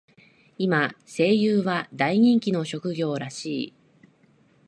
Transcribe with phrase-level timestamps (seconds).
[0.57, 3.73] 今、声優は大人気の職業らしい。